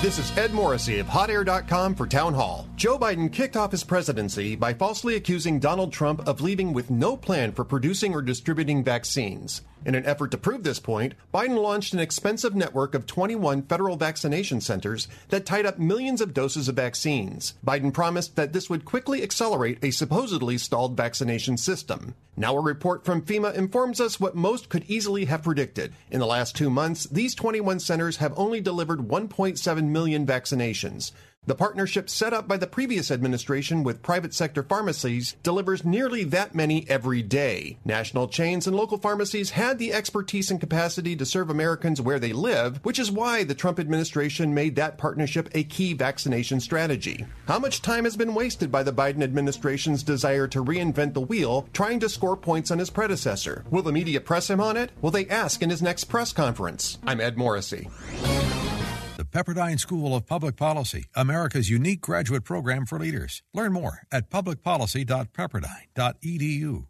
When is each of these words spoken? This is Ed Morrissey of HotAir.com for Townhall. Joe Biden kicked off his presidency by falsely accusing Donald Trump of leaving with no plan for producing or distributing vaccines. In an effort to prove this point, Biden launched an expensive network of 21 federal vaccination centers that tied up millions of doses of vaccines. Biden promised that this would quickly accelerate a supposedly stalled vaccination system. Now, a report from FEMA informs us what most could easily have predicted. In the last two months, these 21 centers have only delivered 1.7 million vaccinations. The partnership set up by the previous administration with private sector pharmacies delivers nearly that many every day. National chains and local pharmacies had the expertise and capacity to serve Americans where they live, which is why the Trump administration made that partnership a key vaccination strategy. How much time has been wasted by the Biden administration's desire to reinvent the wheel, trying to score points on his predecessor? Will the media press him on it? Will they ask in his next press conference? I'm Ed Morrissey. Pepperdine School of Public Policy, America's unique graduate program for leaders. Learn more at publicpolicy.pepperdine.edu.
This 0.00 0.20
is 0.20 0.38
Ed 0.38 0.52
Morrissey 0.52 1.00
of 1.00 1.08
HotAir.com 1.08 1.96
for 1.96 2.06
Townhall. 2.06 2.68
Joe 2.76 3.00
Biden 3.00 3.32
kicked 3.32 3.56
off 3.56 3.72
his 3.72 3.82
presidency 3.82 4.54
by 4.54 4.72
falsely 4.72 5.16
accusing 5.16 5.58
Donald 5.58 5.92
Trump 5.92 6.28
of 6.28 6.40
leaving 6.40 6.72
with 6.72 6.88
no 6.88 7.16
plan 7.16 7.50
for 7.50 7.64
producing 7.64 8.14
or 8.14 8.22
distributing 8.22 8.84
vaccines. 8.84 9.62
In 9.84 9.94
an 9.94 10.04
effort 10.06 10.30
to 10.32 10.38
prove 10.38 10.64
this 10.64 10.80
point, 10.80 11.14
Biden 11.32 11.62
launched 11.62 11.94
an 11.94 12.00
expensive 12.00 12.54
network 12.54 12.94
of 12.94 13.06
21 13.06 13.62
federal 13.62 13.96
vaccination 13.96 14.60
centers 14.60 15.08
that 15.28 15.46
tied 15.46 15.66
up 15.66 15.78
millions 15.78 16.20
of 16.20 16.34
doses 16.34 16.68
of 16.68 16.76
vaccines. 16.76 17.54
Biden 17.64 17.92
promised 17.92 18.36
that 18.36 18.52
this 18.52 18.68
would 18.68 18.84
quickly 18.84 19.22
accelerate 19.22 19.78
a 19.82 19.90
supposedly 19.90 20.58
stalled 20.58 20.96
vaccination 20.96 21.56
system. 21.56 22.14
Now, 22.36 22.56
a 22.56 22.60
report 22.60 23.04
from 23.04 23.22
FEMA 23.22 23.54
informs 23.54 24.00
us 24.00 24.20
what 24.20 24.36
most 24.36 24.68
could 24.68 24.84
easily 24.86 25.24
have 25.24 25.42
predicted. 25.42 25.92
In 26.10 26.20
the 26.20 26.26
last 26.26 26.54
two 26.54 26.70
months, 26.70 27.04
these 27.04 27.34
21 27.34 27.80
centers 27.80 28.18
have 28.18 28.32
only 28.36 28.60
delivered 28.60 29.08
1.7 29.08 29.84
million 29.88 30.26
vaccinations. 30.26 31.12
The 31.48 31.54
partnership 31.54 32.10
set 32.10 32.34
up 32.34 32.46
by 32.46 32.58
the 32.58 32.66
previous 32.66 33.10
administration 33.10 33.82
with 33.82 34.02
private 34.02 34.34
sector 34.34 34.62
pharmacies 34.62 35.34
delivers 35.42 35.82
nearly 35.82 36.22
that 36.24 36.54
many 36.54 36.84
every 36.90 37.22
day. 37.22 37.78
National 37.86 38.28
chains 38.28 38.66
and 38.66 38.76
local 38.76 38.98
pharmacies 38.98 39.52
had 39.52 39.78
the 39.78 39.94
expertise 39.94 40.50
and 40.50 40.60
capacity 40.60 41.16
to 41.16 41.24
serve 41.24 41.48
Americans 41.48 42.02
where 42.02 42.18
they 42.18 42.34
live, 42.34 42.84
which 42.84 42.98
is 42.98 43.10
why 43.10 43.44
the 43.44 43.54
Trump 43.54 43.80
administration 43.80 44.52
made 44.52 44.76
that 44.76 44.98
partnership 44.98 45.48
a 45.54 45.64
key 45.64 45.94
vaccination 45.94 46.60
strategy. 46.60 47.24
How 47.46 47.58
much 47.58 47.80
time 47.80 48.04
has 48.04 48.14
been 48.14 48.34
wasted 48.34 48.70
by 48.70 48.82
the 48.82 48.92
Biden 48.92 49.22
administration's 49.22 50.02
desire 50.02 50.48
to 50.48 50.62
reinvent 50.62 51.14
the 51.14 51.22
wheel, 51.22 51.66
trying 51.72 51.98
to 52.00 52.10
score 52.10 52.36
points 52.36 52.70
on 52.70 52.78
his 52.78 52.90
predecessor? 52.90 53.64
Will 53.70 53.80
the 53.80 53.90
media 53.90 54.20
press 54.20 54.50
him 54.50 54.60
on 54.60 54.76
it? 54.76 54.92
Will 55.00 55.12
they 55.12 55.26
ask 55.28 55.62
in 55.62 55.70
his 55.70 55.80
next 55.80 56.04
press 56.04 56.30
conference? 56.30 56.98
I'm 57.06 57.22
Ed 57.22 57.38
Morrissey. 57.38 57.88
Pepperdine 59.30 59.78
School 59.78 60.16
of 60.16 60.26
Public 60.26 60.56
Policy, 60.56 61.04
America's 61.14 61.70
unique 61.70 62.00
graduate 62.00 62.42
program 62.44 62.86
for 62.86 62.98
leaders. 62.98 63.44
Learn 63.54 63.72
more 63.72 64.02
at 64.10 64.30
publicpolicy.pepperdine.edu. 64.30 66.86